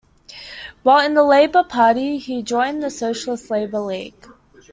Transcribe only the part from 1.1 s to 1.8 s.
the Labour